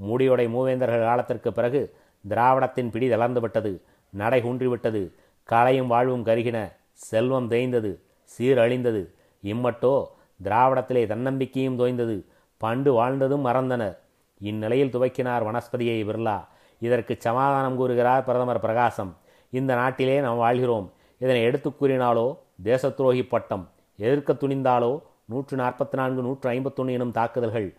முடியுடை 0.09 0.47
மூவேந்தர்கள் 0.55 1.05
காலத்திற்கு 1.05 1.53
பிறகு 1.53 1.81
திராவிடத்தின் 2.29 2.91
பிடி 2.91 3.09
தளர்ந்துவிட்டது 3.11 3.73
நடை 4.11 4.41
குன்றிவிட்டது 4.43 5.03
கலையும் 5.45 5.87
வாழ்வும் 5.87 6.27
கருகின 6.27 6.59
செல்வம் 6.93 7.51
தேய்ந்தது 7.51 7.91
சீரழிந்தது 8.39 9.03
இம்மட்டோ 9.43 9.95
திராவிடத்திலே 10.43 11.07
தன்னம்பிக்கையும் 11.07 11.79
தோய்ந்தது 11.79 12.17
பண்டு 12.59 12.93
வாழ்ந்ததும் 12.93 13.47
மறந்தனர். 13.47 13.97
இந்நிலையில் 14.41 14.91
துவக்கினார் 14.91 15.47
வனஸ்பதியை 15.49 15.99
பிர்லா. 16.09 16.39
இதற்கு 16.81 17.15
சமாதானம் 17.19 17.77
கூறுகிறார் 17.77 18.25
பிரதமர் 18.25 18.61
பிரகாசம். 18.61 19.17
இந்த 19.51 19.75
நாட்டிலே 19.75 20.21
நாம் 20.21 20.37
வாழ்கிறோம். 20.37 20.93
இதனை 21.19 21.43
எடுத்து 21.43 21.69
கூறினாலோ 21.71 22.39
தேச 22.63 22.91
துரோகி 22.91 23.25
பட்டம். 23.25 23.65
எதிர்க்க 23.99 24.33
துணிந்தாலோ 24.33 25.03
நூற்று 25.25 25.57
நாற்பத்தி 25.57 25.97
நான்கு 26.01 26.23
நூற்று 26.23 26.51
ஐம்பத்தொன்று 26.51 26.93
எனும் 26.93 27.11
தாக்குதல்கள். 27.11 27.75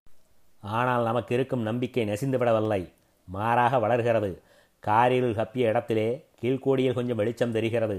ஆனால் 0.62 1.04
நமக்கு 1.04 1.36
இருக்கும் 1.36 1.62
நம்பிக்கை 1.62 2.04
நெசிந்துவிடவில்லை. 2.10 2.94
மாறாக 3.28 3.80
வளர்கிறது. 3.80 4.42
காரில் 4.80 5.36
கப்பிய 5.36 5.70
இடத்திலே 5.72 6.26
கீழ்கோடியில் 6.42 6.94
கொஞ்சம் 6.94 7.16
வெளிச்சம் 7.16 7.52
தெரிகிறது. 7.52 7.98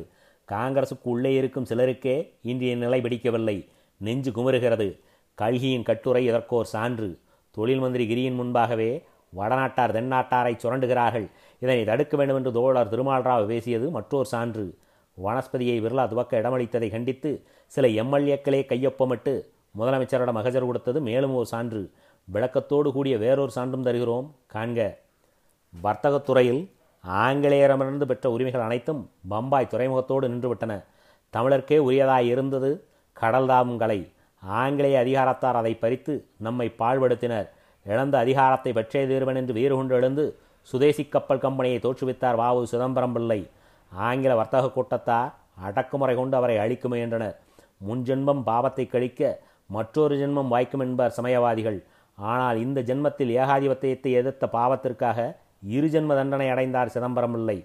காங்கிரசுக்கு 0.48 1.08
உள்ளே 1.12 1.34
இருக்கும் 1.34 1.64
சிலருக்கே 1.64 2.16
இன்றைய 2.42 2.76
நிலை 2.76 3.00
பிடிக்கவில்லை 3.00 3.68
நெஞ்சு 3.96 4.30
குமுறுகிறது. 4.30 4.88
கல்கியின் 5.34 5.82
கட்டுரை 5.82 6.26
இதற்கோர் 6.26 6.64
சான்று? 6.64 7.18
தொழில் 7.50 7.78
மந்திரி 7.78 8.04
கிரியின் 8.06 8.34
முன்பாகவே 8.34 8.90
வடநாட்டார் 9.36 9.94
தென்னாட்டாரை 9.96 10.52
சுரண்டுகிறார்கள். 10.62 11.26
இதனை 11.60 11.84
தடுக்க 11.84 12.16
வேண்டும் 12.16 12.36
என்று 12.36 12.52
தோழர் 12.52 12.92
திருமால்ராவ் 12.92 13.46
பேசியது 13.46 13.90
மற்றோர் 13.90 14.26
சான்று. 14.26 14.78
வனஸ்பதியை 15.24 15.76
விர்லா 15.84 16.08
துவக்க 16.08 16.40
இடமளித்ததை 16.40 16.90
கண்டித்து 16.90 17.42
சில 17.66 17.88
எம்எல்ஏக்களே 17.88 18.60
கையொப்பமிட்டு 18.68 19.32
முதலமைச்சரிடம் 19.78 20.32
மகஜர் 20.32 20.64
கொடுத்தது 20.64 21.00
மேலும் 21.00 21.34
ஒரு 21.34 21.46
சான்று. 21.46 21.90
விளக்கத்தோடு 22.32 22.92
கூடிய 22.92 23.18
வேறொரு 23.18 23.50
சான்றும் 23.50 23.82
தருகிறோம். 23.82 24.34
காண்க. 24.54 24.96
வர்த்தகத்துறையில் 25.82 26.62
ஆங்கிலேயரமிருந்து 27.06 28.04
பெற்ற 28.04 28.30
உரிமைகள் 28.30 28.60
அனைத்தும் 28.60 29.10
பம்பாய் 29.28 29.68
துறைமுகத்தோடு 29.70 30.28
நின்றுவிட்டன. 30.28 30.84
தமிழர்க்கே 31.32 31.78
உரியதாய் 31.88 32.26
இருந்தது 32.26 32.70
கலை. 33.12 34.00
ஆங்கிலேய 34.42 34.98
அதிகாரத்தார் 34.98 35.56
அதை 35.56 35.74
பறித்து 35.74 36.26
நம்மை 36.36 36.72
பாழ்படுத்தினர். 36.78 37.48
இழந்த 37.84 38.18
அதிகாரத்தை 38.18 38.72
பற்றே 38.72 39.06
தீர்வன் 39.06 39.36
என்று 39.36 39.52
வீறு 39.52 39.74
கொண்டு 39.74 39.94
எழுந்து 39.94 40.36
சுதேசி 40.62 41.04
கப்பல் 41.04 41.38
கம்பெனியை 41.38 41.78
தோற்றுவித்தார் 41.78 42.38
வாவு 42.40 42.62
சிதம்பரம் 42.62 43.12
பிள்ளை. 43.12 43.40
ஆங்கில 43.92 44.32
வர்த்தக 44.40 44.70
கூட்டத்தார் 44.70 45.30
அடக்குமுறை 45.68 46.14
கொண்டு 46.16 46.37
அவரை 46.37 46.56
அழிக்க 46.64 46.88
முயன்றனர் 46.88 47.37
முன்ஜென்மம் 47.88 48.42
பாவத்தை 48.42 48.85
கழிக்க 48.87 49.30
மற்றொரு 49.70 50.14
ஜென்மம் 50.20 50.50
வாய்க்கும் 50.54 50.85
என்பார் 50.87 51.16
சமயவாதிகள். 51.18 51.78
ஆனால் 52.18 52.59
இந்த 52.64 52.78
ஜென்மத்தில் 52.88 53.30
ஏகாதிபத்தியத்தை 53.42 54.11
எதிர்த்த 54.20 54.47
பாவத்திற்காக 54.52 55.18
இரு 55.76 55.88
ஜென்ம 55.88 56.14
தண்டனை 56.18 56.49
அடைந்தார் 56.54 56.94
சிதம்பரம் 56.94 57.37
இல்லை 57.38 57.59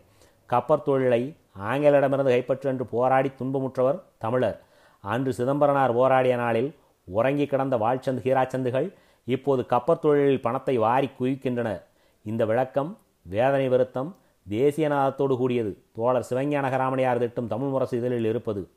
கப்பற் 0.49 0.85
தொழிலை 0.87 1.21
ஆங்கிலரிடமிருந்து 1.69 2.33
கைப்பற்று 2.33 2.67
என்று 2.71 2.85
போராடி 2.93 3.29
துன்பமுற்றவர் 3.39 3.99
தமிழர். 4.23 4.57
அன்று 5.03 5.31
சிதம்பரனார் 5.39 5.93
போராடிய 5.99 6.35
நாளில் 6.43 6.69
உறங்கி 7.07 7.45
கிடந்த 7.47 7.75
வாழ்ச்சந்த் 7.83 8.23
ஹீராச்சந்துகள் 8.25 8.87
இப்போது 9.27 9.61
கப்பற் 9.73 10.01
தொழிலில் 10.03 10.43
பணத்தை 10.45 10.75
வாரி 10.85 11.09
குவிக்கின்றனர். 11.19 11.81
இந்த 12.25 12.45
விளக்கம் 12.51 12.91
வேதனை 13.25 13.67
வருத்தம் 13.73 14.09
தேசியநாதத்தோடு 14.49 15.37
கூடியது. 15.37 15.77
தோழர் 15.95 16.27
சிவஞான 16.29 17.17
திட்டம் 17.17 17.47
தமிழ் 17.47 17.67
முரசு 17.67 17.97
இதழில் 17.97 18.25
இருப்பது. 18.25 18.69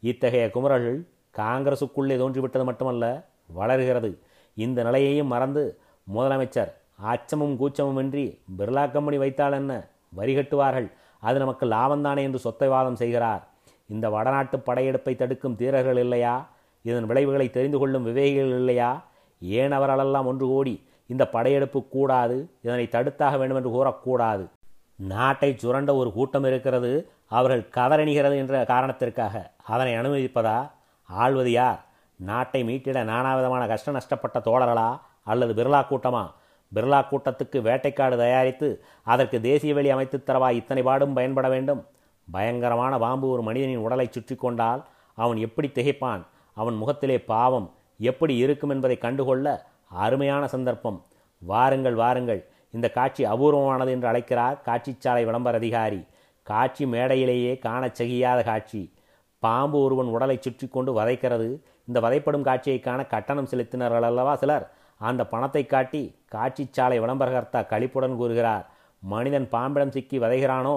இத்தகைய 0.00 0.50
குமரர்கள் 0.50 1.06
காங்கிரசுக்குள்ளே 1.36 2.16
தோன்றிவிட்டது 2.16 2.64
மட்டுமல்ல 2.64 3.28
வளர்கிறது. 3.46 4.18
இந்த 4.54 4.82
நிலையையும் 4.82 5.26
மறந்து 5.26 5.78
முதலமைச்சர் 6.14 6.72
அச்சமும் 6.94 7.58
கூச்சமுமின்றி 7.60 8.38
பிர்லா 8.58 8.90
கம்பெனி 8.90 9.18
வைத்தால் 9.18 9.52
என்ன? 9.52 9.88
வரி 10.08 10.36
கட்டுவார்கள். 10.36 10.92
அது 11.20 11.38
நமக்கு 11.38 11.66
லாபம்தானே 11.66 12.22
என்று 12.22 12.40
சொத்தைவாதம் 12.44 12.92
செய்கிறார். 12.92 13.48
இந்த 13.86 14.10
வடநாட்டு 14.10 14.58
படையெடுப்பை 14.58 15.16
தடுக்கும் 15.16 15.56
தீரர்கள் 15.56 15.96
இல்லையா? 15.96 16.50
இதன் 16.82 17.06
விளைவுகளை 17.06 17.50
தெரிந்து 17.50 17.78
கொள்ளும் 17.78 18.06
விவேகிகள் 18.06 18.54
இல்லையா? 18.56 19.04
ஏன் 19.40 19.72
அவர்களெல்லாம் 19.72 20.26
ஒன்று 20.26 20.46
கூடி 20.46 20.88
இந்த 21.06 21.28
படையெடுப்பு 21.28 21.88
கூடாது? 21.88 22.50
இதனை 22.62 22.88
தடுத்தாக 22.90 23.38
வேண்டும் 23.38 23.56
என்று 23.56 23.70
கூறக்கூடாது. 23.70 24.46
நாட்டை 24.96 25.56
சுரண்ட 25.56 25.94
ஒரு 25.94 26.12
கூட்டம் 26.12 26.44
இருக்கிறது. 26.44 27.10
அவர்கள் 27.26 27.68
கதறணிகிறது 27.76 28.36
என்ற 28.36 28.64
காரணத்திற்காக. 28.64 29.50
அதனை 29.64 29.92
அனுமதிப்பதா? 29.92 30.70
ஆள்வது 31.18 31.50
யார் 31.50 31.84
நாட்டை 32.16 32.62
மீட்டிட 32.64 33.04
நானாவிதமான 33.04 33.68
கஷ்ட 33.68 33.92
நஷ்டப்பட்ட 33.92 34.38
தோழர்களா? 34.38 35.00
அல்லது 35.24 35.64
பிர்லா 35.64 35.82
கூட்டமா? 35.82 36.30
பிர்லா 36.74 37.04
கூட்டத்துக்கு 37.10 37.60
வேட்டைக்காடு 37.60 38.16
தயாரித்து 38.16 38.84
அதற்கு 39.02 39.40
தேசிய 39.40 39.74
வெளி 39.74 39.90
அமைத்து 39.90 40.22
தரவா 40.26 40.50
இத்தனை 40.50 40.82
பாடும் 40.82 41.12
பயன்பட 41.12 41.48
வேண்டும்? 41.48 41.86
பயங்கரமான 42.30 42.98
பாம்பு 42.98 43.28
ஒரு 43.28 43.42
மனிதனின் 43.42 43.76
உடலை 43.76 44.06
சுற்றி 44.10 44.34
கொண்டால் 44.34 44.84
அவன் 45.14 45.36
எப்படி 45.36 45.70
திகைப்பான்? 45.74 46.26
அவன் 46.54 46.74
முகத்திலே 46.74 47.20
பாவம் 47.20 47.74
எப்படி 47.98 48.36
இருக்கும் 48.36 48.70
என்பதை 48.70 48.98
கண்டுகொள்ள 48.98 49.66
அருமையான 49.88 50.48
சந்தர்ப்பம். 50.48 51.04
வாருங்கள் 51.38 51.94
வாருங்கள். 51.94 52.51
இந்த 52.76 52.86
காட்சி 52.96 53.22
அபூர்வமானது 53.24 53.90
என்று 53.96 54.08
அழைக்கிறார் 54.08 54.56
காட்சிச்சாலை 54.66 55.22
விளம்பர 55.28 55.56
அதிகாரி. 55.56 56.00
காட்சி 56.46 56.84
மேடையிலேயே 56.86 57.52
காணச் 57.58 57.98
செகியாத 58.00 58.38
காட்சி. 58.44 58.82
பாம்பு 59.42 59.78
ஒருவன் 59.82 60.06
உடலை 60.06 60.36
சுற்றி 60.40 60.66
கொண்டு 60.68 60.90
வதைக்கிறது. 60.98 61.48
இந்த 61.88 61.98
வதைப்படும் 62.00 62.46
காட்சியை 62.48 62.78
காண 62.80 63.00
கட்டணம் 63.04 63.50
செலுத்தினார்கள் 63.52 64.08
அல்லவா 64.10 64.34
சிலர்? 64.36 64.66
அந்த 65.00 65.22
பணத்தை 65.26 65.62
காட்டி 65.66 66.02
காட்சிச்சாலை 66.34 66.98
விளம்பரகர்த்தா 67.04 67.60
கழிப்புடன் 67.66 68.16
கூறுகிறார். 68.16 68.64
மனிதன் 69.02 69.48
பாம்பிடம் 69.48 69.90
சிக்கி 69.90 70.18
வதைகிறானோ? 70.18 70.76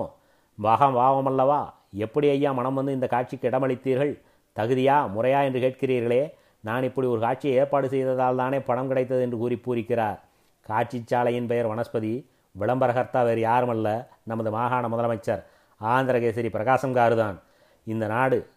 வாகம் 0.60 0.96
வாவமல்லவா 0.96 1.62
எப்படி 2.06 2.28
ஐயா 2.30 2.52
மனம் 2.52 2.74
வந்து 2.74 2.94
இந்த 2.94 3.08
காட்சிக்கு 3.08 3.50
இடமளித்தீர்கள்? 3.50 4.14
தகுதியா 4.56 4.98
முறையா 5.16 5.40
என்று 5.48 5.60
கேட்கிறீர்களே. 5.66 6.24
நான் 6.64 6.84
இப்படி 6.84 7.08
ஒரு 7.08 7.20
காட்சியை 7.20 7.56
ஏற்பாடு 7.58 7.88
செய்ததால் 7.90 8.36
தானே 8.36 8.60
பணம் 8.60 8.88
கிடைத்தது 8.88 9.22
என்று 9.22 9.38
கூறி 9.38 9.58
பூரிக்கிறார். 9.66 10.20
காட்சிச்சாலையின் 10.70 11.48
பெயர் 11.48 11.70
வனஸ்பதி 11.72 12.26
விளம்பரகர்த்தா 12.60 13.24
வேறு 13.24 13.42
யாருமல்ல 13.48 14.08
நமது 14.24 14.52
மாகாண 14.52 14.88
முதலமைச்சர் 14.88 15.44
ஆந்திரகேசரி 15.82 16.50
பிரகாசம் 16.50 16.96
காருதான். 16.96 17.40
இந்த 17.84 18.08
நாடு 18.08 18.50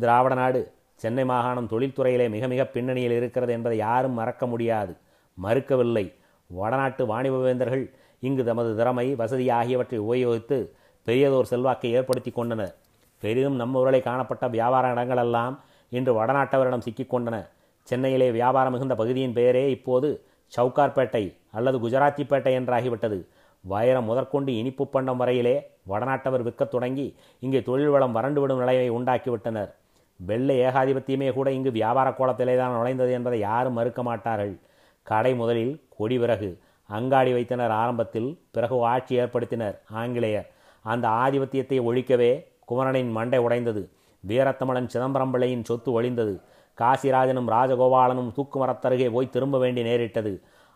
திராவிட 0.00 0.34
நாடு 0.34 0.72
சென்னை 0.94 1.24
மாகாணம் 1.24 1.68
தொழில்துறையிலே 1.68 2.30
மிக 2.30 2.46
மிக 2.46 2.64
பின்னணியில் 2.64 3.10
இருக்கிறது 3.10 3.52
என்பதை 3.52 3.78
யாரும் 3.78 4.12
மறக்க 4.12 4.46
முடியாது 4.46 4.96
மறுக்கவில்லை. 5.42 6.12
வடநாட்டு 6.46 7.06
வாணிபவேந்தர்கள் 7.06 7.90
இங்கு 8.20 8.44
தமது 8.44 8.76
திறமை 8.76 9.14
வசதி 9.14 9.50
ஆகியவற்றை 9.50 9.98
உபயோகித்து 10.00 10.70
பெரியதோர் 11.06 11.42
செல்வாக்கை 11.42 11.92
ஏற்படுத்தி 11.92 12.30
கொண்டனர். 12.30 12.74
பெரிதும் 13.18 13.54
நம்ம 13.54 13.80
ஊரிலே 13.80 14.00
காணப்பட்ட 14.00 14.48
வியாபார 14.48 14.94
இடங்களெல்லாம் 14.94 15.58
இன்று 15.88 16.24
வடநாட்டவரிடம் 16.24 16.86
சிக்கிக்கொண்டன 16.86 17.48
சென்னையிலே 17.82 18.30
வியாபாரம் 18.30 18.72
மிகுந்த 18.72 18.94
பகுதியின் 18.94 19.32
பெயரே 19.32 19.70
இப்போது 19.70 20.24
சவுகார்பேட்டை. 20.56 21.37
அல்லது 21.50 21.78
குஜராத்திப்பேட்டை 21.78 22.52
என்றாகிவிட்டது. 22.58 23.18
வைரம் 23.64 24.04
முதற்கொண்டு 24.04 24.56
இனிப்பு 24.56 24.86
பண்டம் 24.86 25.20
வரையிலே 25.20 25.56
வடநாட்டவர் 25.88 26.44
விற்கத் 26.46 26.68
தொடங்கி 26.68 27.16
இங்கே 27.40 27.62
தொழில் 27.62 27.88
வளம் 27.88 28.16
வறண்டுவிடும் 28.16 28.58
நிலையை 28.58 28.90
உண்டாக்கிவிட்டனர். 28.90 29.70
வெள்ளை 30.16 30.56
ஏகாதிபத்தியமே 30.58 31.32
கூட 31.32 31.50
இங்கு 31.52 31.70
வியாபார 31.70 32.10
கோலத்திலே 32.10 32.56
தான் 32.56 32.76
நுழைந்தது 32.76 33.12
என்பதை 33.12 33.38
யாரும் 33.38 33.72
மறுக்க 33.72 34.02
மாட்டார்கள். 34.02 34.58
கடை 35.02 35.34
முதலில் 35.34 35.74
கொடி 35.88 36.18
விறகு 36.18 36.50
அங்காடி 36.86 37.32
வைத்தனர் 37.32 37.70
ஆரம்பத்தில் 37.70 38.40
பிறகு 38.50 38.84
ஆட்சி 38.84 39.18
ஏற்படுத்தினர் 39.18 39.76
ஆங்கிலேயர். 39.90 40.48
அந்த 40.82 41.08
ஆதிபத்தியத்தை 41.08 41.78
ஒழிக்கவே 41.80 42.44
குமரனின் 42.64 43.10
மண்டை 43.10 43.38
உடைந்தது. 43.38 43.90
வீரத்தமிழன் 44.26 44.86
சிதம்பரம் 44.86 45.30
பிள்ளையின் 45.30 45.64
சொத்து 45.64 46.02
ஒழிந்தது. 46.02 46.34
காசிராஜனும் 46.78 47.50
ராஜகோபாலனும் 47.54 48.32
தூக்கு 48.32 48.66
மரத்தருகே 48.66 49.10
போய் 49.10 49.30
திரும்ப 49.30 49.58
வேண்டி 49.58 49.82
நேரிட்டது. 49.82 50.32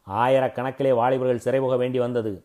ஆயிரக்கணக்கிலே 0.07 0.95
வாலிபர்கள் 0.95 1.45
சிறைபுக 1.45 1.77
வேண்டி 1.77 1.99
வந்தது. 1.99 2.45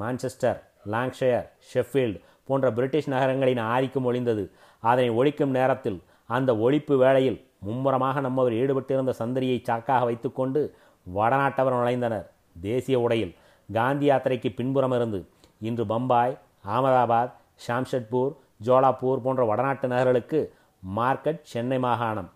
மான்செஸ்டர் 0.00 0.58
லாங்ஷயர் 0.86 1.48
ஷெஃபீல்டு 1.74 2.20
போன்ற 2.44 2.72
பிரிட்டிஷ் 2.72 3.08
நகரங்களின் 3.08 3.58
ஆதிக்கம் 3.58 4.12
ஒழிந்தது. 4.12 4.50
அதனை 4.80 5.10
ஒழிக்கும் 5.10 5.56
நேரத்தில் 5.58 6.02
அந்த 6.26 6.52
ஒழிப்பு 6.52 6.96
வேளையில் 6.96 7.46
மும்முரமாக 7.60 8.20
நம்மவர் 8.20 8.52
ஈடுபட்டிருந்த 8.52 9.12
சந்தரியை 9.18 9.62
சாக்காக 9.68 10.04
வைத்துக்கொண்டு 10.04 10.76
வடநாட்டவர் 11.14 11.76
நுழைந்தனர். 11.78 12.26
தேசிய 12.60 13.00
உடையில் 13.00 13.34
காந்தி 13.72 14.10
யாத்திரைக்கு 14.10 14.54
பின்புறம் 14.54 14.92
இருந்து 14.92 15.28
இன்று 15.60 15.86
பம்பாய் 15.86 16.38
அகமதாபாத் 16.66 17.32
ஷாம்ஷெட்பூர் 17.66 18.32
ஜோலாப்பூர் 18.64 19.22
போன்ற 19.22 19.44
வடநாட்டு 19.44 19.88
நகர்களுக்கு 19.88 20.54
மார்க்கெட் 20.96 21.40
சென்னை 21.42 21.78
மாகாணம். 21.78 22.30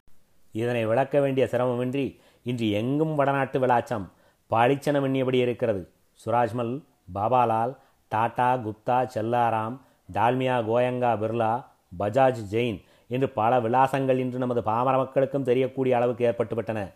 இதனை 0.53 0.87
விளக்க 0.87 1.21
வேண்டிய 1.21 1.49
சிரமமின்றி 1.51 2.19
இன்று 2.43 2.71
எங்கும் 2.71 3.15
வடநாட்டு 3.15 3.59
விளாச்சம் 3.61 4.07
பாலிச்சனம் 4.53 5.07
எண்ணியபடி 5.09 5.35
இருக்கிறது. 5.35 5.89
சுராஜ்மல் 6.25 6.83
பாபாலால் 7.15 7.77
டாடா 8.09 8.57
குப்தா 8.57 9.09
செல்லாராம் 9.15 9.81
டால்மியா 10.13 10.57
கோயங்கா 10.69 11.13
பிர்லா 11.19 11.65
பஜாஜ் 11.99 12.41
ஜெயின் 12.51 12.83
என்று 13.09 13.29
பல 13.29 13.61
விலாசங்கள் 13.61 14.19
இன்று 14.19 14.39
நமது 14.39 14.63
பாமர 14.63 14.97
மக்களுக்கும் 14.97 15.43
தெரியக்கூடிய 15.43 15.97
அளவுக்கு 15.97 16.35
ஏற்பட்டுவிட்டன. 16.35 16.93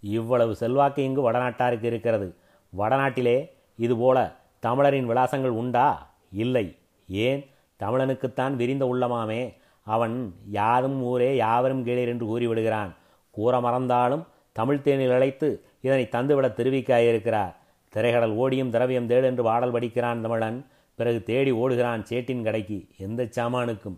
இவ்வளவு 0.00 0.56
செல்வாக்கு 0.56 1.02
இங்கு 1.02 1.32
வடநாட்டாருக்கு 1.32 1.82
இருக்கிறது. 1.82 2.34
வடநாட்டிலே 2.76 3.50
இதுபோல 3.76 4.36
தமிழரின் 4.60 5.10
விலாசங்கள் 5.10 5.48
உண்டா? 5.48 6.10
இல்லை. 6.32 6.78
ஏன்? 7.08 7.50
தமிழனுக்குத்தான் 7.82 8.54
விரிந்த 8.54 8.84
உள்ளமாமே. 8.84 9.54
அவன் 9.82 10.34
யாதும் 10.50 11.02
ஊரே 11.02 11.36
யாவரும் 11.36 11.84
கீழே 11.84 12.06
என்று 12.06 12.26
கூறிவிடுகிறான். 12.26 12.94
கூற 13.30 13.60
மறந்தாலும் 13.60 14.26
தமிழ்தேனில் 14.58 15.14
அழைத்து 15.14 15.64
இதனை 15.80 16.08
தந்துவிட 16.10 16.48
தெரிவிக்காயிருக்கிறார். 16.48 17.54
திரைகடல் 17.88 18.34
ஓடியும் 18.34 18.70
திரவியம் 18.70 19.08
தேடு 19.08 19.22
என்று 19.22 19.42
பாடல் 19.42 19.70
படிக்கிறான் 19.70 20.22
தமிழன். 20.22 20.66
பிறகு 20.94 21.22
தேடி 21.22 21.52
ஓடுகிறான் 21.52 22.04
சேட்டின் 22.08 22.42
கடைக்கு. 22.42 22.86
எந்த 22.98 23.22
சாமானுக்கும்? 23.22 23.96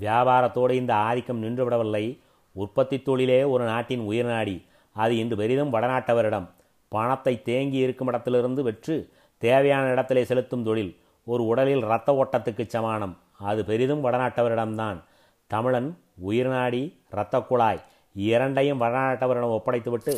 வியாபாரத்தோடு 0.00 0.70
இந்த 0.70 0.94
ஆதிக்கம் 0.94 1.42
நின்றுவிடவில்லை. 1.42 2.18
உற்பத்தி 2.52 3.02
தொழிலே 3.02 3.42
ஒரு 3.44 3.64
நாட்டின் 3.64 4.00
உயிர் 4.00 4.26
நாடி. 4.26 4.66
அது 4.92 5.16
இன்று 5.16 5.36
பெரிதும் 5.36 5.72
வடநாட்டவரிடம். 5.72 6.48
பணத்தை 6.88 7.42
தேங்கி 7.42 7.76
இருக்கும் 7.76 8.06
இடத்திலிருந்து 8.06 8.62
வெற்று 8.62 9.08
தேவையான 9.38 9.90
இடத்திலே 9.90 10.24
செலுத்தும் 10.24 10.64
தொழில். 10.64 10.96
ஒரு 11.24 11.46
உடலில் 11.46 11.84
இரத்த 11.84 12.12
ஓட்டத்துக்கு 12.12 12.66
சமானம். 12.66 13.18
அது 13.38 13.64
பெரிதும் 13.64 14.04
வடநாட்டவரிடம்தான். 14.04 15.02
தமிழன் 15.46 15.98
உயிர் 16.18 16.48
நாடி 16.48 17.02
இரத்த 17.12 17.38
குழாய். 17.38 17.80
இரண்டையும் 18.14 18.80
வடநாட்டவரிடம் 18.80 19.58
ஒப்படைத்துவிட்டு 19.58 20.14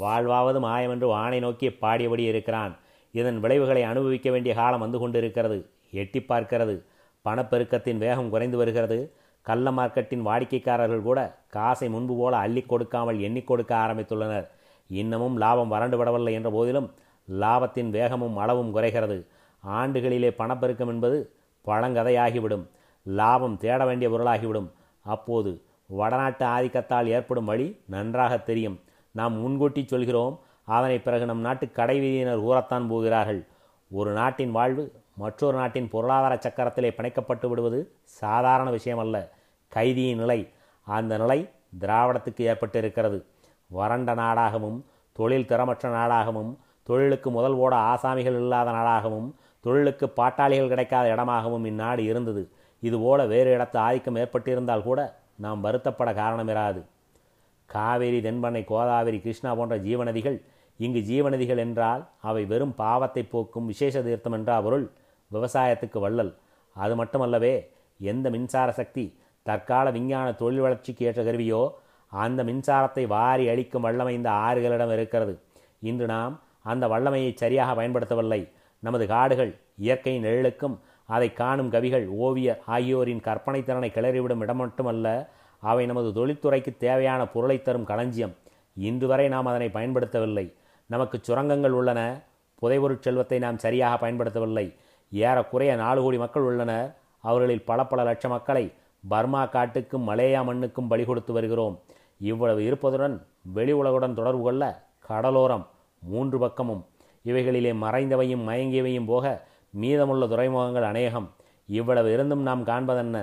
வாழ்வாவது 0.00 0.60
மாயம் 0.60 0.90
என்று 0.90 1.06
வானை 1.06 1.40
நோக்கி 1.40 1.68
பாடியபடி 1.68 2.18
இருக்கிறான். 2.18 2.76
இதன் 3.12 3.40
விளைவுகளை 3.40 3.82
அனுபவிக்க 3.82 4.30
வேண்டிய 4.30 4.54
காலம் 4.54 4.80
வந்து 4.80 4.98
கொண்டிருக்கிறது. 4.98 5.70
எட்டி 5.90 6.24
பார்க்கிறது. 6.28 6.82
பணப்பெருக்கத்தின் 7.24 7.98
வேகம் 7.98 8.30
குறைந்து 8.30 8.56
வருகிறது. 8.56 9.12
கள்ள 9.42 9.70
மார்க்கெட்டின் 9.70 10.26
வாடிக்கைக்காரர்கள் 10.26 11.02
கூட 11.02 11.38
காசை 11.48 11.88
முன்பு 11.88 12.16
போல 12.16 12.36
அள்ளி 12.36 12.62
கொடுக்காமல் 12.62 13.18
எண்ணிக்கொடுக்க 13.18 13.74
ஆரம்பித்துள்ளனர். 13.74 14.48
இன்னமும் 14.88 15.36
லாபம் 15.36 15.68
வறண்டு 15.68 15.96
விடவில்லை 15.96 16.32
என்ற 16.32 16.50
போதிலும் 16.50 16.92
லாபத்தின் 17.30 17.90
வேகமும் 17.90 18.36
அளவும் 18.36 18.72
குறைகிறது. 18.72 19.26
ஆண்டுகளிலே 19.68 20.30
பணப்பெருக்கம் 20.30 20.88
என்பது 20.88 21.30
பழங்கதையாகிவிடும். 21.66 22.66
லாபம் 23.02 23.56
தேட 23.56 23.84
வேண்டிய 23.84 24.10
பொருளாகிவிடும். 24.10 24.70
அப்போது 25.00 25.62
வடநாட்டு 25.86 26.46
ஆதிக்கத்தால் 26.46 27.06
ஏற்படும் 27.06 27.44
வழி 27.44 27.80
நன்றாக 27.86 28.36
தெரியும். 28.38 28.80
நாம் 29.12 29.34
முன்கூட்டி 29.38 29.86
சொல்கிறோம் 29.86 30.40
அதனை 30.64 30.98
பிறகு 30.98 31.24
நம் 31.26 31.40
நாட்டு 31.40 31.66
கடைவீதியினர் 31.66 32.40
கூறத்தான் 32.40 32.88
போகிறார்கள். 32.88 33.46
ஒரு 33.90 34.12
நாட்டின் 34.12 34.50
வாழ்வு 34.50 34.92
மற்றொரு 35.16 35.56
நாட்டின் 35.56 35.88
பொருளாதார 35.88 36.34
சக்கரத்திலே 36.34 36.90
பிணைக்கப்பட்டு 36.98 37.46
விடுவது 37.48 37.80
சாதாரண 38.04 38.70
விஷயமல்ல. 38.70 39.28
கைதியின் 39.68 40.18
நிலை. 40.18 40.40
அந்த 40.86 41.18
நிலை 41.18 41.38
திராவிடத்துக்கு 41.78 42.42
ஏற்பட்டு 42.42 42.78
இருக்கிறது 42.78 43.26
வறண்ட 43.66 44.14
நாடாகவும் 44.14 44.78
தொழில் 45.12 45.46
திறமற்ற 45.46 45.88
நாடாகவும் 45.98 46.56
தொழிலுக்கு 46.82 47.30
முதல் 47.30 47.52
ஓட 47.52 47.76
ஆசாமிகள் 47.76 48.36
இல்லாத 48.42 48.70
நாடாகவும் 48.70 49.28
தொழிலுக்கு 49.60 50.06
பாட்டாளிகள் 50.08 50.68
கிடைக்காத 50.68 51.06
இடமாகவும் 51.08 51.64
இந்நாடு 51.64 52.04
இருந்தது. 52.04 52.42
இதுபோல 52.80 53.26
வேறு 53.26 53.58
இடத்து 53.58 53.76
ஆதிக்கம் 53.76 54.16
ஏற்பட்டிருந்தால் 54.16 54.82
கூட 54.82 55.00
நாம் 55.38 55.64
வருத்தப்பட 55.64 56.10
காரணமிராது. 56.20 56.80
காவேரி 57.70 58.18
தென்பண்ணை 58.20 58.62
கோதாவரி 58.64 59.18
கிருஷ்ணா 59.20 59.50
போன்ற 59.54 59.76
ஜீவநதிகள் 59.78 60.38
இங்கு 60.80 61.00
ஜீவநதிகள் 61.10 61.60
என்றால் 61.64 62.02
அவை 62.20 62.42
வெறும் 62.44 62.74
பாவத்தை 62.74 63.22
போக்கும் 63.22 63.66
விசேஷ 63.66 64.02
தீர்த்தம் 64.02 64.32
என்றா 64.32 64.56
பொருள். 64.60 64.86
விவசாயத்துக்கு 65.30 65.98
வள்ளல். 66.06 66.32
அது 66.76 66.94
மட்டுமல்லவே 67.00 67.54
எந்த 68.00 68.26
மின்சார 68.30 68.68
சக்தி 68.72 69.04
தற்கால 69.46 69.86
விஞ்ஞான 69.90 70.28
தொழில் 70.32 70.60
வளர்ச்சிக்கு 70.60 71.02
ஏற்ற 71.06 71.22
கருவியோ 71.22 71.62
அந்த 72.12 72.40
மின்சாரத்தை 72.44 73.04
வாரி 73.06 73.44
அளிக்கும் 73.48 73.84
வல்லமை 73.86 74.14
இந்த 74.14 74.30
ஆறுகளிடம் 74.30 74.92
இருக்கிறது. 74.92 75.34
இன்று 75.80 76.06
நாம் 76.06 76.34
அந்த 76.62 76.84
வல்லமையை 76.88 77.30
சரியாக 77.34 77.70
பயன்படுத்தவில்லை. 77.78 78.40
நமது 78.82 79.04
காடுகள் 79.06 79.52
இயற்கை 79.76 80.14
நிழலுக்கும் 80.24 80.76
அதை 81.04 81.32
காணும் 81.32 81.70
கவிகள் 81.70 82.08
ஓவியர் 82.08 82.60
ஆகியோரின் 82.66 83.20
கற்பனைத்திறனை 83.20 83.88
கிளறிவிடும் 83.92 84.38
இடம் 84.38 84.56
மட்டுமல்ல 84.56 85.28
அவை 85.60 85.86
நமது 85.86 86.08
தொழில்துறைக்கு 86.16 86.76
தேவையான 86.76 87.28
பொருளை 87.28 87.62
தரும் 87.62 87.84
களஞ்சியம். 87.84 88.34
இன்று 88.74 89.06
வரை 89.06 89.28
நாம் 89.28 89.46
அதனை 89.46 89.68
பயன்படுத்தவில்லை. 89.68 90.52
நமக்கு 90.86 91.18
சுரங்கங்கள் 91.22 91.70
உள்ளன 91.70 92.22
புதைபொருட் 92.62 93.00
செல்வத்தை 93.00 93.38
நாம் 93.38 93.58
சரியாக 93.58 93.96
பயன்படுத்தவில்லை. 94.06 94.74
ஏறக்குறைய 95.10 95.76
நாலு 95.76 96.02
கோடி 96.02 96.18
மக்கள் 96.18 96.42
உள்ளனர். 96.42 96.94
அவர்களில் 97.20 97.64
பல 97.64 97.84
பல 97.84 98.02
லட்சம் 98.02 98.30
மக்களை 98.30 98.72
பர்மா 99.08 99.46
காட்டுக்கும் 99.46 100.08
மலேயா 100.08 100.44
மண்ணுக்கும் 100.44 100.88
பலி 100.88 101.04
கொடுத்து 101.04 101.32
வருகிறோம். 101.32 101.80
இவ்வளவு 102.18 102.60
இருப்பதுடன் 102.60 103.22
வெளி 103.42 103.72
உலகுடன் 103.72 104.14
தொடர்பு 104.14 104.42
கொள்ள 104.42 104.86
கடலோரம் 105.08 105.66
மூன்று 105.98 106.38
பக்கமும். 106.38 106.86
இவைகளிலே 107.24 107.72
மறைந்தவையும் 107.74 108.48
மயங்கியவையும் 108.48 109.06
போக 109.06 109.46
மீதமுள்ள 109.74 110.26
துறைமுகங்கள் 110.26 110.82
அநேகம் 110.82 111.28
இவ்வளவு 111.66 112.12
இருந்தும் 112.12 112.42
நாம் 112.42 112.64
காண்பதென்ன? 112.64 113.18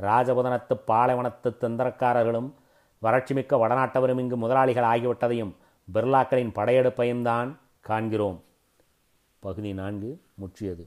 ராஜபுதனத்து 0.00 0.74
பாலைவனத்து 0.86 1.48
தந்திரக்காரர்களும் 1.60 2.48
வறட்சிமிக்க 3.02 3.58
வடநாட்டவரும் 3.62 4.18
இங்கு 4.18 4.36
முதலாளிகள் 4.36 4.84
ஆகிவிட்டதையும் 4.84 5.52
பிர்லாக்களின் 5.94 6.54
படையெடுப்பையும் 6.54 7.22
தான் 7.22 7.50
காண்கிறோம். 7.80 8.38
பகுதி 9.38 9.72
நான்கு 9.72 10.10
முற்றியது. 10.34 10.84